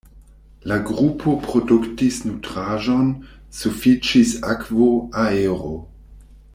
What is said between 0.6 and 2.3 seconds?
La grupo produktis